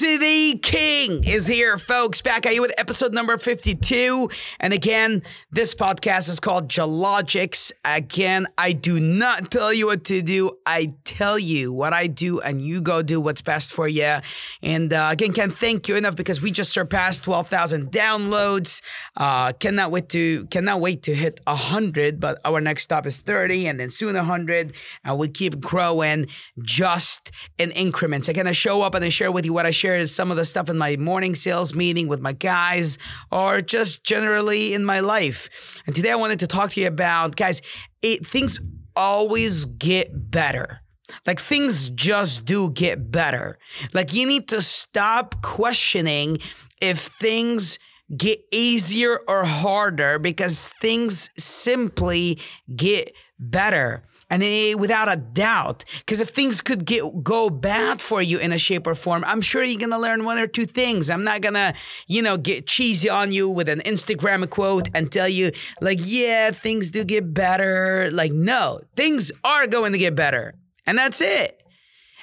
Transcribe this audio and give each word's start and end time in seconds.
The 0.00 0.58
King 0.60 1.22
is 1.24 1.46
here, 1.46 1.78
folks. 1.78 2.20
Back 2.20 2.46
at 2.46 2.54
you 2.54 2.62
with 2.62 2.72
episode 2.78 3.12
number 3.12 3.36
52. 3.36 4.28
And 4.58 4.72
again, 4.72 5.22
this 5.52 5.74
podcast 5.74 6.28
is 6.28 6.40
called 6.40 6.68
Geologics. 6.68 7.70
Again, 7.84 8.46
I 8.58 8.72
do 8.72 8.98
not 8.98 9.50
tell 9.52 9.72
you 9.72 9.86
what 9.86 10.04
to 10.04 10.20
do. 10.22 10.58
I 10.66 10.94
tell 11.04 11.38
you 11.38 11.72
what 11.72 11.92
I 11.92 12.08
do, 12.08 12.40
and 12.40 12.60
you 12.60 12.80
go 12.80 13.02
do 13.02 13.20
what's 13.20 13.42
best 13.42 13.72
for 13.72 13.86
you. 13.86 14.16
And 14.62 14.92
uh, 14.92 15.10
again, 15.12 15.32
can't 15.32 15.52
thank 15.52 15.86
you 15.86 15.96
enough 15.96 16.16
because 16.16 16.42
we 16.42 16.50
just 16.50 16.72
surpassed 16.72 17.24
12,000 17.24 17.92
downloads. 17.92 18.82
Uh, 19.16 19.52
cannot 19.52 19.90
wait 19.90 20.08
to 20.08 20.46
cannot 20.46 20.80
wait 20.80 21.02
to 21.04 21.14
hit 21.14 21.40
100, 21.44 22.18
but 22.18 22.40
our 22.44 22.60
next 22.60 22.82
stop 22.82 23.06
is 23.06 23.20
30, 23.20 23.68
and 23.68 23.78
then 23.78 23.90
soon 23.90 24.14
100, 24.14 24.74
and 25.04 25.18
we 25.18 25.28
keep 25.28 25.60
growing 25.60 26.26
just 26.62 27.30
in 27.58 27.70
increments. 27.72 28.28
I 28.28 28.52
show 28.52 28.82
up 28.82 28.94
and 28.94 29.04
I 29.04 29.08
share 29.08 29.32
with 29.32 29.44
you 29.44 29.52
what 29.52 29.66
I 29.66 29.70
share 29.70 29.83
is 29.92 30.14
some 30.14 30.30
of 30.30 30.36
the 30.36 30.44
stuff 30.44 30.70
in 30.70 30.78
my 30.78 30.96
morning 30.96 31.34
sales 31.34 31.74
meeting 31.74 32.08
with 32.08 32.20
my 32.20 32.32
guys 32.32 32.98
or 33.30 33.60
just 33.60 34.04
generally 34.04 34.72
in 34.72 34.84
my 34.84 35.00
life. 35.00 35.82
And 35.86 35.94
today 35.94 36.12
I 36.12 36.16
wanted 36.16 36.40
to 36.40 36.46
talk 36.46 36.70
to 36.72 36.80
you 36.80 36.86
about, 36.86 37.36
guys, 37.36 37.60
it, 38.02 38.26
things 38.26 38.60
always 38.96 39.64
get 39.64 40.30
better. 40.30 40.80
Like 41.26 41.40
things 41.40 41.90
just 41.90 42.44
do 42.44 42.70
get 42.70 43.10
better. 43.10 43.58
Like 43.92 44.14
you 44.14 44.26
need 44.26 44.48
to 44.48 44.60
stop 44.60 45.42
questioning 45.42 46.38
if 46.80 46.98
things 46.98 47.78
get 48.16 48.40
easier 48.52 49.18
or 49.28 49.44
harder 49.44 50.18
because 50.18 50.68
things 50.80 51.30
simply 51.36 52.38
get 52.74 53.14
better 53.38 54.04
and 54.34 54.42
it, 54.42 54.78
without 54.78 55.08
a 55.08 55.16
doubt 55.16 55.84
because 55.98 56.20
if 56.20 56.30
things 56.30 56.60
could 56.60 56.84
get 56.84 57.02
go 57.22 57.48
bad 57.50 58.00
for 58.00 58.20
you 58.20 58.38
in 58.38 58.52
a 58.52 58.58
shape 58.58 58.86
or 58.86 58.94
form 58.94 59.22
i'm 59.26 59.40
sure 59.40 59.62
you're 59.62 59.80
gonna 59.80 59.98
learn 59.98 60.24
one 60.24 60.38
or 60.38 60.46
two 60.46 60.66
things. 60.66 61.10
I'm 61.10 61.24
not 61.24 61.40
gonna 61.40 61.74
you 62.06 62.22
know 62.22 62.36
get 62.36 62.66
cheesy 62.66 63.08
on 63.08 63.32
you 63.32 63.48
with 63.48 63.68
an 63.68 63.80
instagram 63.80 64.48
quote 64.48 64.88
and 64.94 65.10
tell 65.10 65.28
you 65.28 65.52
like 65.80 65.98
yeah 66.02 66.50
things 66.50 66.90
do 66.90 67.04
get 67.04 67.34
better. 67.34 68.08
Like 68.12 68.32
no 68.32 68.80
things 68.96 69.32
are 69.44 69.66
going 69.66 69.92
to 69.92 69.98
get 69.98 70.14
better. 70.14 70.54
And 70.86 70.98
that's 70.98 71.20
it. 71.20 71.60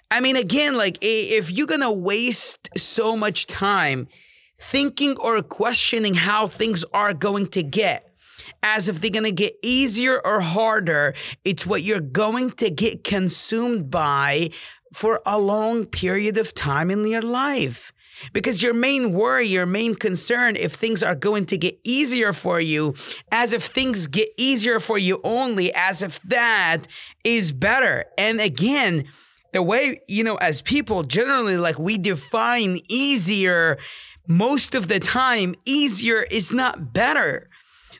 I 0.09 0.19
mean 0.19 0.35
again 0.35 0.77
like 0.77 0.97
if 1.01 1.51
you're 1.51 1.67
gonna 1.67 1.91
waste 1.91 2.69
so 2.77 3.15
much 3.15 3.47
time 3.47 4.07
thinking 4.59 5.17
or 5.17 5.41
questioning 5.41 6.13
how 6.13 6.45
things 6.47 6.85
are 6.93 7.13
going 7.13 7.47
to 7.47 7.63
get 7.63 8.10
as 8.63 8.87
if 8.87 8.99
they're 9.01 9.11
going 9.11 9.23
to 9.23 9.31
get 9.31 9.55
easier 9.61 10.19
or 10.25 10.41
harder. 10.41 11.13
It's 11.43 11.65
what 11.65 11.83
you're 11.83 11.99
going 11.99 12.51
to 12.51 12.69
get 12.69 13.03
consumed 13.03 13.89
by 13.89 14.51
for 14.93 15.21
a 15.25 15.39
long 15.39 15.85
period 15.85 16.37
of 16.37 16.53
time 16.53 16.91
in 16.91 17.05
your 17.07 17.21
life. 17.21 17.93
Because 18.33 18.61
your 18.61 18.73
main 18.73 19.13
worry, 19.13 19.47
your 19.47 19.65
main 19.65 19.95
concern, 19.95 20.55
if 20.55 20.73
things 20.73 21.01
are 21.01 21.15
going 21.15 21.45
to 21.47 21.57
get 21.57 21.79
easier 21.83 22.33
for 22.33 22.59
you, 22.59 22.93
as 23.31 23.51
if 23.51 23.63
things 23.63 24.05
get 24.05 24.29
easier 24.37 24.79
for 24.79 24.97
you 24.97 25.19
only, 25.23 25.73
as 25.73 26.03
if 26.03 26.21
that 26.23 26.87
is 27.23 27.51
better. 27.51 28.05
And 28.17 28.39
again, 28.39 29.05
the 29.53 29.63
way, 29.63 30.01
you 30.07 30.23
know, 30.23 30.35
as 30.35 30.61
people 30.61 31.03
generally, 31.03 31.57
like 31.57 31.79
we 31.79 31.97
define 31.97 32.79
easier 32.87 33.77
most 34.27 34.75
of 34.75 34.87
the 34.87 34.99
time, 34.99 35.55
easier 35.65 36.21
is 36.21 36.51
not 36.51 36.93
better. 36.93 37.49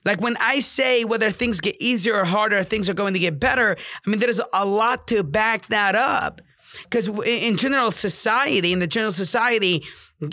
Like 0.04 0.20
when 0.20 0.36
I 0.40 0.60
say 0.60 1.04
whether 1.04 1.30
things 1.30 1.62
get 1.62 1.76
easier 1.80 2.16
or 2.16 2.26
harder, 2.26 2.64
things 2.64 2.90
are 2.90 2.94
going 2.94 3.14
to 3.14 3.20
get 3.20 3.40
better, 3.40 3.78
I 4.06 4.10
mean, 4.10 4.20
there's 4.20 4.42
a 4.54 4.66
lot 4.66 5.08
to 5.10 5.24
back 5.24 5.68
that 5.68 5.96
up. 5.96 6.42
Because 6.84 7.10
in 7.26 7.58
general 7.58 7.92
society, 7.92 8.72
in 8.72 8.80
the 8.80 8.88
general 8.88 9.12
society, 9.12 9.84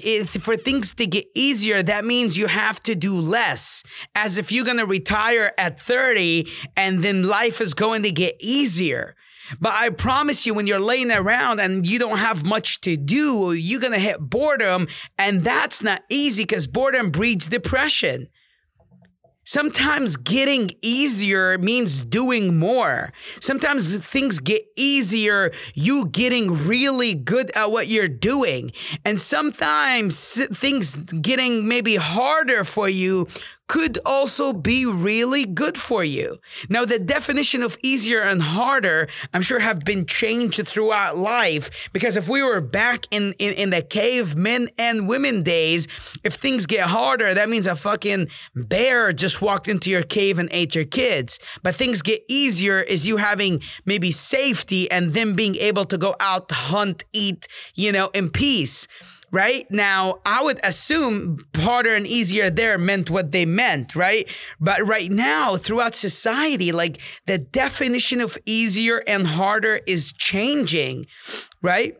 if, 0.02 0.30
for 0.30 0.56
things 0.56 0.94
to 0.94 1.06
get 1.06 1.26
easier, 1.34 1.82
that 1.82 2.04
means 2.04 2.36
you 2.36 2.46
have 2.46 2.80
to 2.80 2.94
do 2.94 3.18
less. 3.18 3.82
As 4.14 4.38
if 4.38 4.52
you're 4.52 4.64
going 4.64 4.78
to 4.78 4.86
retire 4.86 5.52
at 5.58 5.80
30 5.80 6.48
and 6.76 7.02
then 7.02 7.22
life 7.24 7.60
is 7.60 7.74
going 7.74 8.02
to 8.04 8.10
get 8.10 8.36
easier. 8.38 9.16
But 9.60 9.72
I 9.72 9.88
promise 9.88 10.46
you, 10.46 10.52
when 10.52 10.66
you're 10.66 10.78
laying 10.78 11.10
around 11.10 11.58
and 11.58 11.88
you 11.88 11.98
don't 11.98 12.18
have 12.18 12.44
much 12.44 12.82
to 12.82 12.96
do, 12.96 13.52
you're 13.52 13.80
going 13.80 13.94
to 13.94 13.98
hit 13.98 14.20
boredom. 14.20 14.88
And 15.18 15.42
that's 15.42 15.82
not 15.82 16.02
easy 16.08 16.42
because 16.42 16.66
boredom 16.66 17.10
breeds 17.10 17.48
depression. 17.48 18.28
Sometimes 19.48 20.18
getting 20.18 20.72
easier 20.82 21.56
means 21.56 22.02
doing 22.02 22.58
more. 22.58 23.14
Sometimes 23.40 23.96
things 23.96 24.40
get 24.40 24.66
easier, 24.76 25.52
you 25.72 26.04
getting 26.08 26.66
really 26.66 27.14
good 27.14 27.50
at 27.54 27.70
what 27.70 27.88
you're 27.88 28.08
doing. 28.08 28.72
And 29.06 29.18
sometimes 29.18 30.44
things 30.52 30.96
getting 30.96 31.66
maybe 31.66 31.96
harder 31.96 32.62
for 32.62 32.90
you 32.90 33.26
could 33.68 33.98
also 34.04 34.52
be 34.52 34.84
really 34.86 35.44
good 35.44 35.76
for 35.76 36.02
you. 36.02 36.38
Now, 36.68 36.84
the 36.84 36.98
definition 36.98 37.62
of 37.62 37.78
easier 37.82 38.22
and 38.22 38.42
harder, 38.42 39.08
I'm 39.32 39.42
sure, 39.42 39.60
have 39.60 39.80
been 39.80 40.06
changed 40.06 40.66
throughout 40.66 41.16
life 41.16 41.90
because 41.92 42.16
if 42.16 42.28
we 42.28 42.42
were 42.42 42.62
back 42.62 43.04
in, 43.10 43.34
in, 43.38 43.52
in 43.54 43.70
the 43.70 43.82
cavemen 43.82 44.70
and 44.78 45.06
women 45.06 45.42
days, 45.42 45.86
if 46.24 46.34
things 46.34 46.66
get 46.66 46.86
harder, 46.86 47.34
that 47.34 47.48
means 47.48 47.66
a 47.66 47.76
fucking 47.76 48.28
bear 48.54 49.12
just 49.12 49.42
walked 49.42 49.68
into 49.68 49.90
your 49.90 50.02
cave 50.02 50.38
and 50.38 50.48
ate 50.50 50.74
your 50.74 50.86
kids. 50.86 51.38
But 51.62 51.74
things 51.74 52.00
get 52.00 52.22
easier 52.26 52.80
is 52.80 53.06
you 53.06 53.18
having 53.18 53.60
maybe 53.84 54.10
safety 54.10 54.90
and 54.90 55.12
them 55.12 55.34
being 55.34 55.56
able 55.56 55.84
to 55.84 55.98
go 55.98 56.16
out, 56.20 56.50
hunt, 56.50 57.04
eat, 57.12 57.46
you 57.74 57.92
know, 57.92 58.08
in 58.14 58.30
peace 58.30 58.88
right? 59.30 59.66
Now, 59.70 60.20
I 60.24 60.42
would 60.42 60.60
assume 60.64 61.38
harder 61.56 61.94
and 61.94 62.06
easier 62.06 62.50
there 62.50 62.78
meant 62.78 63.10
what 63.10 63.32
they 63.32 63.44
meant, 63.44 63.94
right? 63.94 64.28
But 64.60 64.86
right 64.86 65.10
now, 65.10 65.56
throughout 65.56 65.94
society, 65.94 66.72
like 66.72 66.98
the 67.26 67.38
definition 67.38 68.20
of 68.20 68.38
easier 68.46 69.02
and 69.06 69.26
harder 69.26 69.80
is 69.86 70.12
changing, 70.12 71.06
right? 71.62 71.96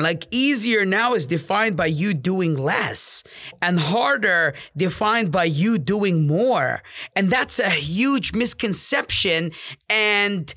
Like 0.00 0.26
easier 0.32 0.84
now 0.84 1.14
is 1.14 1.26
defined 1.26 1.76
by 1.76 1.86
you 1.86 2.12
doing 2.12 2.56
less 2.56 3.22
and 3.60 3.78
harder 3.78 4.54
defined 4.76 5.30
by 5.30 5.44
you 5.44 5.78
doing 5.78 6.26
more. 6.26 6.82
And 7.14 7.30
that's 7.30 7.60
a 7.60 7.70
huge 7.70 8.32
misconception. 8.32 9.52
And 9.88 10.52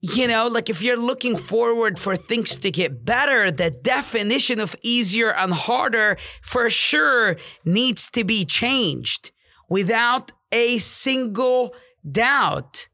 you 0.00 0.28
know, 0.28 0.46
like 0.46 0.70
if 0.70 0.80
you're 0.80 0.96
looking 0.96 1.36
forward 1.36 1.98
for 1.98 2.14
things 2.14 2.56
to 2.58 2.70
get 2.70 3.04
better, 3.04 3.50
the 3.50 3.70
definition 3.70 4.60
of 4.60 4.76
easier 4.82 5.32
and 5.32 5.52
harder 5.52 6.16
for 6.40 6.70
sure 6.70 7.36
needs 7.64 8.08
to 8.10 8.22
be 8.22 8.44
changed 8.44 9.32
without 9.68 10.30
a 10.52 10.78
single 10.78 11.74
doubt. 12.08 12.88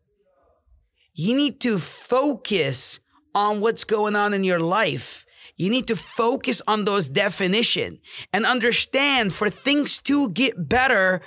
You 1.15 1.37
need 1.37 1.61
to 1.61 1.79
focus 1.79 3.01
on 3.35 3.61
what's 3.61 3.85
going 3.85 4.17
on 4.17 4.33
in 4.33 4.43
your 4.43 4.61
life. 4.61 5.27
You 5.57 5.71
need 5.71 5.87
to 5.89 5.97
focus 5.97 6.63
on 6.67 6.85
those 6.85 7.09
definition 7.09 8.01
and 8.33 8.47
understand 8.47 9.33
for 9.33 9.51
things 9.51 10.01
to 10.03 10.31
get 10.31 10.69
better, 10.69 11.21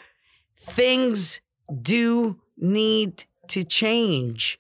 things 0.58 1.40
do 1.82 2.42
need 2.58 3.26
to 3.50 3.64
change 3.64 4.60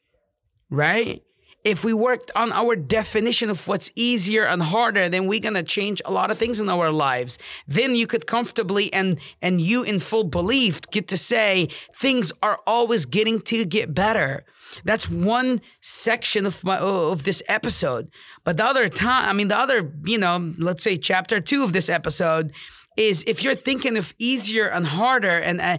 right? 0.69 1.23
If 1.63 1.83
we 1.83 1.93
worked 1.93 2.31
on 2.33 2.53
our 2.53 2.77
definition 2.77 3.49
of 3.49 3.67
what's 3.67 3.91
easier 3.93 4.45
and 4.45 4.61
harder, 4.61 5.09
then 5.09 5.27
we're 5.27 5.41
gonna 5.41 5.63
change 5.63 6.01
a 6.05 6.11
lot 6.11 6.31
of 6.31 6.37
things 6.37 6.61
in 6.61 6.69
our 6.69 6.91
lives. 6.91 7.37
Then 7.67 7.93
you 7.93 8.07
could 8.07 8.25
comfortably 8.25 8.93
and 8.93 9.19
and 9.41 9.59
you 9.59 9.83
in 9.83 9.99
full 9.99 10.23
belief 10.23 10.79
get 10.91 11.09
to 11.09 11.17
say 11.17 11.67
things 11.99 12.31
are 12.41 12.59
always 12.65 13.05
getting 13.05 13.41
to 13.41 13.65
get 13.65 13.93
better. 13.93 14.45
That's 14.85 15.09
one 15.09 15.59
section 15.81 16.45
of 16.45 16.63
my 16.63 16.77
of 16.77 17.23
this 17.23 17.43
episode. 17.49 18.09
But 18.45 18.57
the 18.57 18.65
other 18.65 18.87
time, 18.87 19.29
I 19.29 19.33
mean, 19.33 19.49
the 19.49 19.57
other, 19.57 19.91
you 20.05 20.17
know, 20.17 20.53
let's 20.57 20.83
say 20.83 20.95
chapter 20.97 21.41
two 21.41 21.63
of 21.63 21.73
this 21.73 21.89
episode 21.89 22.53
is 22.95 23.23
if 23.27 23.43
you're 23.43 23.55
thinking 23.55 23.97
of 23.97 24.13
easier 24.17 24.67
and 24.67 24.87
harder 24.87 25.37
and 25.37 25.61
uh, 25.61 25.77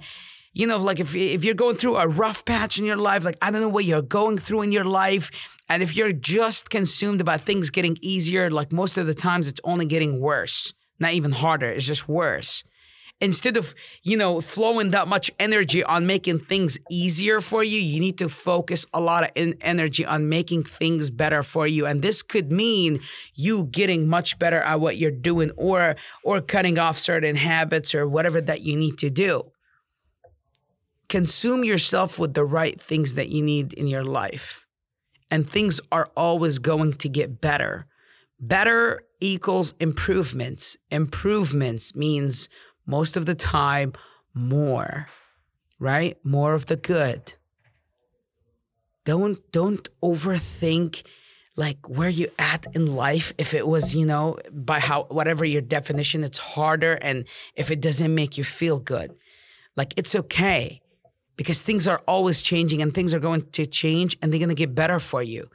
you 0.58 0.66
know, 0.66 0.76
like 0.78 0.98
if 0.98 1.14
if 1.14 1.44
you're 1.44 1.54
going 1.54 1.76
through 1.76 1.96
a 1.98 2.08
rough 2.08 2.44
patch 2.44 2.80
in 2.80 2.84
your 2.84 2.96
life, 2.96 3.24
like 3.24 3.38
I 3.40 3.52
don't 3.52 3.60
know 3.60 3.68
what 3.68 3.84
you're 3.84 4.02
going 4.02 4.38
through 4.38 4.62
in 4.62 4.72
your 4.72 4.84
life, 4.84 5.30
and 5.68 5.84
if 5.84 5.96
you're 5.96 6.10
just 6.10 6.68
consumed 6.68 7.20
about 7.20 7.42
things 7.42 7.70
getting 7.70 7.96
easier, 8.02 8.50
like 8.50 8.72
most 8.72 8.98
of 8.98 9.06
the 9.06 9.14
times 9.14 9.46
it's 9.46 9.60
only 9.62 9.86
getting 9.86 10.18
worse, 10.18 10.74
not 10.98 11.12
even 11.12 11.30
harder, 11.30 11.70
it's 11.70 11.86
just 11.86 12.08
worse. 12.08 12.64
Instead 13.20 13.56
of, 13.56 13.72
you 14.02 14.16
know, 14.16 14.40
flowing 14.40 14.90
that 14.90 15.06
much 15.06 15.30
energy 15.38 15.82
on 15.84 16.06
making 16.06 16.40
things 16.40 16.78
easier 16.90 17.40
for 17.40 17.62
you, 17.62 17.78
you 17.78 18.00
need 18.00 18.18
to 18.18 18.28
focus 18.28 18.84
a 18.92 19.00
lot 19.00 19.24
of 19.24 19.54
energy 19.60 20.04
on 20.06 20.28
making 20.28 20.64
things 20.64 21.10
better 21.10 21.44
for 21.44 21.68
you. 21.68 21.86
And 21.86 22.02
this 22.02 22.22
could 22.22 22.50
mean 22.50 23.00
you 23.34 23.64
getting 23.64 24.08
much 24.08 24.38
better 24.40 24.60
at 24.60 24.80
what 24.80 24.98
you're 24.98 25.10
doing 25.12 25.52
or 25.56 25.94
or 26.24 26.40
cutting 26.40 26.80
off 26.80 26.98
certain 26.98 27.36
habits 27.36 27.94
or 27.94 28.08
whatever 28.08 28.40
that 28.40 28.62
you 28.62 28.76
need 28.76 28.98
to 28.98 29.10
do 29.10 29.52
consume 31.08 31.64
yourself 31.64 32.18
with 32.18 32.34
the 32.34 32.44
right 32.44 32.80
things 32.80 33.14
that 33.14 33.28
you 33.28 33.42
need 33.42 33.72
in 33.72 33.86
your 33.86 34.04
life. 34.04 34.66
And 35.30 35.48
things 35.48 35.80
are 35.92 36.10
always 36.16 36.58
going 36.58 36.94
to 36.94 37.08
get 37.08 37.40
better. 37.40 37.86
Better 38.40 39.02
equals 39.20 39.74
improvements. 39.80 40.76
Improvements 40.90 41.94
means 41.94 42.48
most 42.86 43.16
of 43.16 43.26
the 43.26 43.34
time 43.34 43.92
more, 44.32 45.08
right? 45.78 46.16
More 46.24 46.54
of 46.54 46.66
the 46.66 46.76
good. 46.76 47.34
Don't 49.04 49.38
don't 49.52 49.88
overthink 50.02 51.02
like 51.56 51.88
where 51.88 52.08
you 52.08 52.28
at 52.38 52.66
in 52.74 52.94
life 52.94 53.32
if 53.36 53.52
it 53.52 53.66
was 53.66 53.94
you 53.94 54.06
know 54.06 54.38
by 54.52 54.78
how 54.78 55.04
whatever 55.04 55.44
your 55.44 55.62
definition 55.62 56.22
it's 56.22 56.38
harder 56.38 56.94
and 57.02 57.26
if 57.56 57.70
it 57.70 57.80
doesn't 57.80 58.14
make 58.14 58.38
you 58.38 58.44
feel 58.44 58.78
good 58.78 59.12
like 59.76 59.92
it's 59.96 60.14
okay 60.14 60.80
because 61.38 61.62
things 61.62 61.88
are 61.88 62.02
always 62.06 62.42
changing 62.42 62.82
and 62.82 62.92
things 62.92 63.14
are 63.14 63.20
going 63.20 63.42
to 63.52 63.64
change 63.64 64.18
and 64.20 64.30
they're 64.30 64.40
going 64.40 64.50
to 64.50 64.54
get 64.66 64.74
better 64.74 65.00
for 65.00 65.22
you 65.22 65.48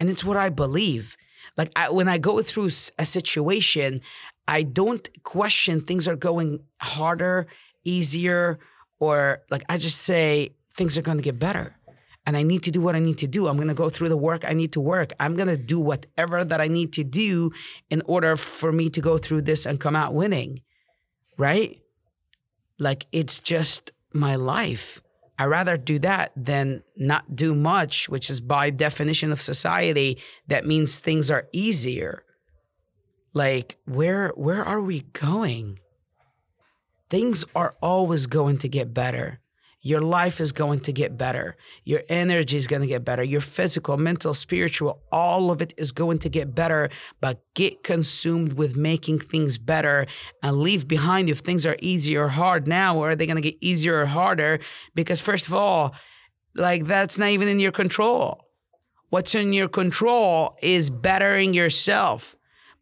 and 0.00 0.08
it's 0.08 0.24
what 0.24 0.36
i 0.36 0.48
believe 0.48 1.16
like 1.56 1.70
I, 1.76 1.90
when 1.90 2.08
i 2.08 2.18
go 2.18 2.42
through 2.42 2.70
a 2.98 3.04
situation 3.04 4.00
i 4.48 4.64
don't 4.64 5.08
question 5.22 5.80
things 5.80 6.08
are 6.08 6.16
going 6.16 6.60
harder 6.80 7.46
easier 7.84 8.58
or 8.98 9.42
like 9.50 9.64
i 9.68 9.76
just 9.78 10.02
say 10.02 10.50
things 10.74 10.98
are 10.98 11.02
going 11.02 11.18
to 11.18 11.22
get 11.22 11.38
better 11.38 11.76
and 12.26 12.36
I 12.36 12.42
need 12.42 12.64
to 12.64 12.72
do 12.72 12.80
what 12.80 12.96
I 12.96 12.98
need 12.98 13.18
to 13.18 13.28
do. 13.28 13.46
I'm 13.46 13.54
going 13.54 13.68
to 13.68 13.74
go 13.74 13.88
through 13.88 14.08
the 14.08 14.16
work 14.16 14.44
I 14.44 14.52
need 14.52 14.72
to 14.72 14.80
work. 14.80 15.12
I'm 15.20 15.36
going 15.36 15.48
to 15.48 15.56
do 15.56 15.78
whatever 15.78 16.44
that 16.44 16.60
I 16.60 16.66
need 16.66 16.92
to 16.94 17.04
do 17.04 17.52
in 17.88 18.02
order 18.04 18.36
for 18.36 18.72
me 18.72 18.90
to 18.90 19.00
go 19.00 19.16
through 19.16 19.42
this 19.42 19.64
and 19.64 19.78
come 19.78 19.94
out 19.94 20.12
winning. 20.12 20.62
Right? 21.38 21.80
Like 22.80 23.06
it's 23.12 23.38
just 23.38 23.92
my 24.12 24.34
life. 24.34 25.00
I 25.38 25.44
rather 25.44 25.76
do 25.76 25.98
that 26.00 26.32
than 26.34 26.82
not 26.96 27.36
do 27.36 27.54
much, 27.54 28.08
which 28.08 28.30
is 28.30 28.40
by 28.40 28.70
definition 28.70 29.32
of 29.32 29.40
society 29.40 30.18
that 30.46 30.66
means 30.66 30.98
things 30.98 31.30
are 31.30 31.48
easier. 31.52 32.24
Like 33.34 33.76
where 33.84 34.28
where 34.30 34.64
are 34.64 34.80
we 34.80 35.02
going? 35.12 35.78
Things 37.10 37.44
are 37.54 37.74
always 37.82 38.26
going 38.26 38.58
to 38.58 38.68
get 38.68 38.94
better 38.94 39.40
your 39.86 40.00
life 40.00 40.40
is 40.40 40.50
going 40.50 40.80
to 40.80 40.92
get 40.92 41.16
better. 41.16 41.56
Your 41.84 42.02
energy 42.08 42.56
is 42.56 42.66
going 42.66 42.82
to 42.82 42.88
get 42.88 43.04
better. 43.04 43.22
Your 43.22 43.40
physical, 43.40 43.96
mental, 43.96 44.34
spiritual, 44.34 45.00
all 45.12 45.52
of 45.52 45.62
it 45.62 45.72
is 45.76 45.92
going 45.92 46.18
to 46.20 46.28
get 46.28 46.56
better. 46.56 46.90
But 47.20 47.44
get 47.54 47.84
consumed 47.84 48.54
with 48.54 48.76
making 48.76 49.20
things 49.20 49.58
better 49.58 50.06
and 50.42 50.58
leave 50.58 50.88
behind 50.88 51.30
if 51.30 51.38
things 51.38 51.64
are 51.64 51.76
easy 51.80 52.16
or 52.16 52.26
hard 52.26 52.66
now, 52.66 52.96
or 52.96 53.10
are 53.10 53.14
they 53.16 53.26
going 53.26 53.40
to 53.40 53.50
get 53.50 53.56
easier 53.60 54.02
or 54.02 54.06
harder? 54.06 54.58
Because, 54.96 55.20
first 55.20 55.46
of 55.46 55.54
all, 55.54 55.94
like 56.56 56.86
that's 56.86 57.16
not 57.16 57.28
even 57.28 57.46
in 57.46 57.60
your 57.60 57.72
control. 57.72 58.44
What's 59.10 59.36
in 59.36 59.52
your 59.52 59.68
control 59.68 60.56
is 60.62 60.90
bettering 60.90 61.54
yourself. 61.54 62.35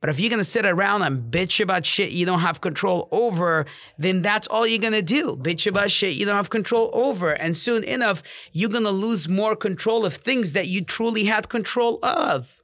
But 0.05 0.11
if 0.11 0.21
you're 0.21 0.29
gonna 0.29 0.45
sit 0.45 0.67
around 0.67 1.01
and 1.01 1.33
bitch 1.33 1.63
about 1.63 1.87
shit 1.87 2.11
you 2.11 2.27
don't 2.27 2.41
have 2.41 2.61
control 2.61 3.09
over, 3.11 3.65
then 3.97 4.21
that's 4.21 4.47
all 4.49 4.67
you're 4.67 4.79
gonna 4.79 5.01
do. 5.01 5.35
Bitch 5.35 5.67
about 5.67 5.91
shit 5.91 6.13
you 6.13 6.27
don't 6.27 6.37
have 6.37 6.51
control 6.51 6.91
over. 6.93 7.33
And 7.33 7.57
soon 7.57 7.83
enough, 7.85 8.23
you're 8.53 8.69
gonna 8.69 8.91
lose 8.91 9.31
more 9.31 9.57
control 9.57 10.05
of 10.05 10.13
things 10.13 10.53
that 10.53 10.69
you 10.69 10.85
truly 10.85 11.25
had 11.25 11.49
control 11.49 12.01
of. 12.03 12.63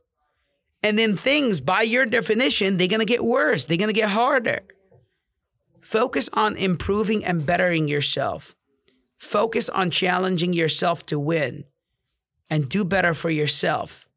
And 0.82 0.98
then 0.98 1.16
things, 1.16 1.62
by 1.62 1.81
your 1.81 2.04
definition, 2.04 2.76
they're 2.76 2.88
gonna 2.88 3.06
get 3.06 3.25
worse, 3.25 3.64
they're 3.64 3.78
gonna 3.78 3.94
get 3.94 4.10
harder. 4.10 4.60
Focus 5.81 6.28
on 6.34 6.56
improving 6.56 7.25
and 7.25 7.46
bettering 7.46 7.88
yourself. 7.88 8.54
Focus 9.16 9.70
on 9.70 9.90
challenging 9.90 10.52
yourself 10.52 11.06
to 11.06 11.19
win 11.19 11.64
and 12.50 12.69
do 12.69 12.84
better 12.84 13.14
for 13.14 13.31
yourself 13.31 14.10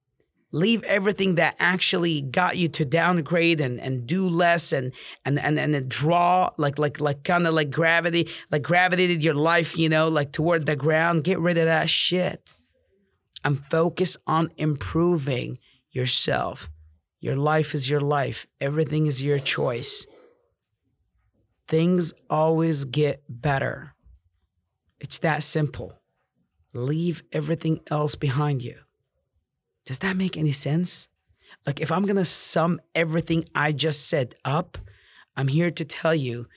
leave 0.54 0.84
everything 0.84 1.36
that 1.36 1.56
actually 1.60 2.22
got 2.22 2.56
you 2.56 2.70
to 2.70 2.86
downgrade 2.86 3.60
and, 3.60 3.80
and 3.80 4.08
do 4.08 4.30
less 4.30 4.72
and 4.72 4.94
and 5.26 5.40
and 5.40 5.58
and 5.58 5.90
draw 5.90 6.50
like 6.58 6.78
like 6.78 7.02
like 7.02 7.24
kind 7.24 7.48
of 7.48 7.54
like 7.56 7.72
gravity 7.72 8.30
like 8.52 8.62
gravitated 8.62 9.24
your 9.24 9.34
life 9.34 9.76
you 9.78 9.90
know 9.90 10.08
like 10.08 10.32
toward 10.32 10.66
the 10.66 10.78
ground. 10.78 11.26
Get 11.26 11.40
rid 11.40 11.58
of 11.58 11.66
that 11.66 11.90
shit. 11.90 12.54
And 13.44 13.60
focus 13.66 14.16
on 14.26 14.52
improving 14.56 15.58
yourself. 15.92 16.70
Your 17.20 17.36
life 17.36 17.74
is 17.74 17.90
your 17.90 18.00
life. 18.00 18.48
Everything 18.62 19.06
is 19.06 19.22
your 19.22 19.40
choice. 19.40 20.08
Things 21.68 22.14
always 22.30 22.86
get 22.86 23.22
better. 23.28 23.96
It's 25.02 25.20
that 25.20 25.44
simple. 25.44 26.00
Leave 26.74 27.22
everything 27.34 27.82
else 27.92 28.16
behind 28.16 28.62
you 28.62 28.78
does 29.86 30.00
that 30.00 30.16
make 30.16 30.38
any 30.38 30.52
sense? 30.52 31.08
Like, 31.66 31.80
if 31.80 31.92
I'm 31.92 32.06
gonna 32.06 32.26
sum 32.26 32.80
everything 32.96 33.46
I 33.56 33.72
just 33.72 34.08
said 34.08 34.36
up, 34.44 34.78
I'm 35.36 35.48
here 35.48 35.72
to 35.72 35.86
tell 35.86 36.16
you 36.16 36.48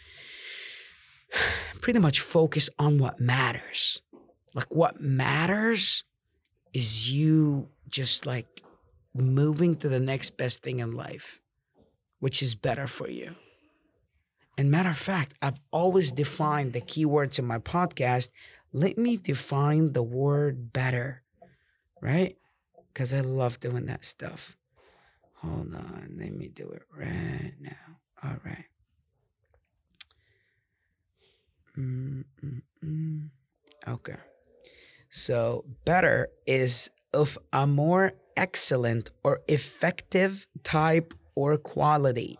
pretty 1.80 1.98
much 1.98 2.20
focus 2.20 2.70
on 2.78 2.98
what 2.98 3.20
matters. 3.20 4.00
Like, 4.54 4.74
what 4.74 5.00
matters 5.00 6.04
is 6.72 7.10
you 7.10 7.68
just 7.88 8.26
like 8.26 8.62
moving 9.14 9.76
to 9.76 9.88
the 9.88 10.00
next 10.00 10.36
best 10.36 10.62
thing 10.62 10.80
in 10.80 10.92
life, 10.92 11.40
which 12.20 12.42
is 12.42 12.54
better 12.54 12.86
for 12.86 13.08
you. 13.08 13.34
And 14.58 14.70
matter 14.70 14.90
of 14.90 14.96
fact, 14.96 15.34
I've 15.42 15.60
always 15.70 16.12
defined 16.12 16.72
the 16.72 16.80
keywords 16.80 17.38
in 17.38 17.44
my 17.44 17.58
podcast. 17.58 18.30
Let 18.72 18.96
me 18.96 19.16
define 19.16 19.92
the 19.92 20.02
word 20.02 20.72
better, 20.72 21.22
right? 22.00 22.36
Because 22.96 23.12
I 23.12 23.20
love 23.20 23.60
doing 23.60 23.84
that 23.86 24.06
stuff. 24.06 24.56
Hold 25.42 25.74
on, 25.74 26.16
let 26.18 26.32
me 26.32 26.48
do 26.48 26.66
it 26.70 26.80
right 26.96 27.52
now. 27.60 27.98
All 28.24 28.38
right. 28.42 28.64
Mm-mm-mm. 31.76 33.28
Okay. 33.86 34.16
So, 35.10 35.66
better 35.84 36.28
is 36.46 36.90
of 37.12 37.36
a 37.52 37.66
more 37.66 38.14
excellent 38.34 39.10
or 39.22 39.42
effective 39.46 40.46
type 40.62 41.12
or 41.34 41.58
quality. 41.58 42.38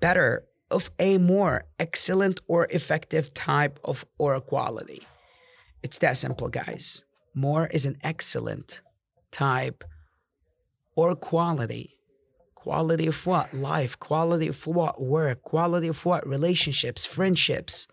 Better 0.00 0.44
of 0.70 0.92
a 1.00 1.18
more 1.18 1.64
excellent 1.80 2.40
or 2.46 2.68
effective 2.70 3.34
type 3.34 3.80
of 3.84 4.04
or 4.16 4.40
quality. 4.40 5.02
It's 5.82 5.98
that 5.98 6.16
simple, 6.16 6.46
guys. 6.46 7.02
More 7.34 7.66
is 7.66 7.84
an 7.84 7.98
excellent 8.04 8.80
type, 9.36 9.84
or 10.94 11.14
quality. 11.14 11.98
Quality 12.54 13.06
of 13.06 13.26
what? 13.26 13.52
Life. 13.52 13.98
Quality 14.00 14.48
of 14.48 14.66
what? 14.66 15.00
Work. 15.00 15.42
Quality 15.42 15.88
of 15.88 16.04
what? 16.06 16.26
Relationships, 16.26 17.04
friendships. 17.04 17.86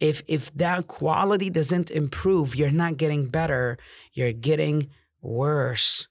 If 0.00 0.22
if 0.26 0.52
that 0.54 0.88
quality 0.88 1.48
doesn't 1.50 1.90
improve, 1.90 2.56
you're 2.56 2.80
not 2.84 2.96
getting 2.96 3.28
better, 3.28 3.78
you're 4.14 4.32
getting 4.32 4.88
worse. 5.20 6.08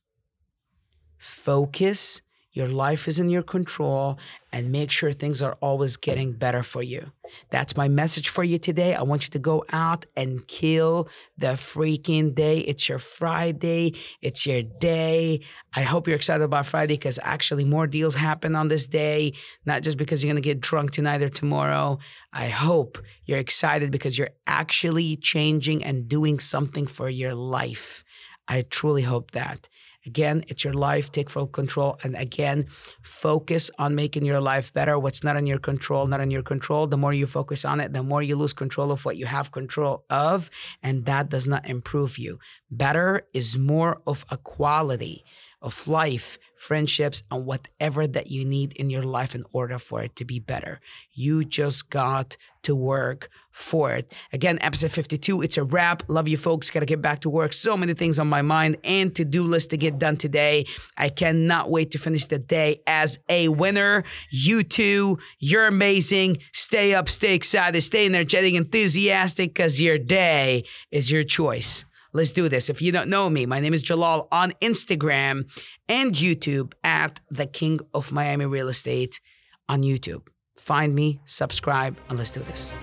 Focus 1.17 2.21
your 2.53 2.67
life 2.67 3.07
is 3.07 3.19
in 3.19 3.29
your 3.29 3.43
control 3.43 4.19
and 4.51 4.71
make 4.71 4.91
sure 4.91 5.13
things 5.13 5.41
are 5.41 5.57
always 5.61 5.95
getting 5.95 6.33
better 6.33 6.63
for 6.63 6.83
you. 6.83 7.11
That's 7.49 7.77
my 7.77 7.87
message 7.87 8.27
for 8.27 8.43
you 8.43 8.57
today. 8.57 8.93
I 8.93 9.03
want 9.03 9.23
you 9.23 9.29
to 9.29 9.39
go 9.39 9.63
out 9.71 10.05
and 10.17 10.45
kill 10.47 11.07
the 11.37 11.53
freaking 11.53 12.35
day. 12.35 12.59
It's 12.59 12.89
your 12.89 12.99
Friday, 12.99 13.93
it's 14.21 14.45
your 14.45 14.63
day. 14.63 15.39
I 15.73 15.83
hope 15.83 16.07
you're 16.07 16.17
excited 16.17 16.43
about 16.43 16.65
Friday 16.65 16.95
because 16.95 17.19
actually 17.23 17.63
more 17.63 17.87
deals 17.87 18.15
happen 18.15 18.55
on 18.55 18.67
this 18.67 18.85
day, 18.85 19.33
not 19.65 19.81
just 19.81 19.97
because 19.97 20.21
you're 20.21 20.33
going 20.33 20.41
to 20.43 20.47
get 20.47 20.59
drunk 20.59 20.91
tonight 20.91 21.21
or 21.21 21.29
tomorrow. 21.29 21.99
I 22.33 22.49
hope 22.49 22.97
you're 23.25 23.39
excited 23.39 23.91
because 23.91 24.17
you're 24.17 24.31
actually 24.45 25.15
changing 25.15 25.85
and 25.85 26.09
doing 26.09 26.39
something 26.39 26.85
for 26.85 27.09
your 27.09 27.33
life. 27.33 28.03
I 28.47 28.63
truly 28.63 29.03
hope 29.03 29.31
that. 29.31 29.69
Again, 30.05 30.43
it's 30.47 30.63
your 30.63 30.73
life. 30.73 31.11
Take 31.11 31.29
full 31.29 31.47
control. 31.47 31.97
And 32.03 32.15
again, 32.15 32.67
focus 33.01 33.69
on 33.77 33.95
making 33.95 34.25
your 34.25 34.41
life 34.41 34.73
better. 34.73 34.97
What's 34.97 35.23
not 35.23 35.37
in 35.37 35.45
your 35.45 35.59
control, 35.59 36.07
not 36.07 36.21
in 36.21 36.31
your 36.31 36.43
control. 36.43 36.87
The 36.87 36.97
more 36.97 37.13
you 37.13 37.27
focus 37.27 37.65
on 37.65 37.79
it, 37.79 37.93
the 37.93 38.03
more 38.03 38.23
you 38.23 38.35
lose 38.35 38.53
control 38.53 38.91
of 38.91 39.05
what 39.05 39.17
you 39.17 39.25
have 39.25 39.51
control 39.51 40.05
of. 40.09 40.49
And 40.81 41.05
that 41.05 41.29
does 41.29 41.47
not 41.47 41.69
improve 41.69 42.17
you. 42.17 42.39
Better 42.69 43.27
is 43.33 43.57
more 43.57 44.01
of 44.07 44.25
a 44.29 44.37
quality 44.37 45.23
of 45.61 45.87
life, 45.87 46.39
friendships, 46.61 47.23
and 47.31 47.43
whatever 47.43 48.05
that 48.05 48.29
you 48.29 48.45
need 48.45 48.71
in 48.73 48.91
your 48.91 49.01
life 49.01 49.33
in 49.33 49.43
order 49.51 49.79
for 49.79 50.03
it 50.03 50.15
to 50.15 50.23
be 50.23 50.37
better. 50.37 50.79
You 51.11 51.43
just 51.43 51.89
got 51.89 52.37
to 52.61 52.75
work 52.75 53.29
for 53.49 53.93
it. 53.93 54.13
Again, 54.31 54.59
episode 54.61 54.91
52, 54.91 55.41
it's 55.41 55.57
a 55.57 55.63
wrap. 55.63 56.03
Love 56.07 56.27
you 56.27 56.37
folks. 56.37 56.69
Got 56.69 56.81
to 56.81 56.85
get 56.85 57.01
back 57.01 57.21
to 57.21 57.31
work. 57.31 57.53
So 57.53 57.75
many 57.75 57.95
things 57.95 58.19
on 58.19 58.29
my 58.29 58.43
mind 58.43 58.77
and 58.83 59.13
to 59.15 59.25
do 59.25 59.43
list 59.43 59.71
to 59.71 59.77
get 59.77 59.97
done 59.97 60.17
today. 60.17 60.67
I 60.95 61.09
cannot 61.09 61.71
wait 61.71 61.89
to 61.91 61.97
finish 61.97 62.27
the 62.27 62.37
day 62.37 62.83
as 62.85 63.17
a 63.27 63.47
winner. 63.47 64.03
You 64.29 64.61
too, 64.61 65.17
you're 65.39 65.65
amazing. 65.65 66.37
Stay 66.53 66.93
up, 66.93 67.09
stay 67.09 67.33
excited, 67.33 67.81
stay 67.81 68.05
energetic, 68.05 68.53
enthusiastic 68.53 69.55
because 69.55 69.81
your 69.81 69.97
day 69.97 70.65
is 70.91 71.09
your 71.09 71.23
choice. 71.23 71.85
Let's 72.13 72.31
do 72.31 72.49
this. 72.49 72.69
If 72.69 72.81
you 72.81 72.91
don't 72.91 73.09
know 73.09 73.29
me, 73.29 73.45
my 73.45 73.59
name 73.59 73.73
is 73.73 73.81
Jalal 73.81 74.27
on 74.31 74.51
Instagram 74.61 75.49
and 75.87 76.13
YouTube 76.13 76.73
at 76.83 77.19
the 77.29 77.45
King 77.45 77.79
of 77.93 78.11
Miami 78.11 78.45
Real 78.45 78.67
Estate 78.67 79.21
on 79.69 79.83
YouTube. 79.83 80.27
Find 80.57 80.93
me, 80.93 81.19
subscribe, 81.25 81.97
and 82.09 82.17
let's 82.17 82.31
do 82.31 82.41
this. 82.41 82.73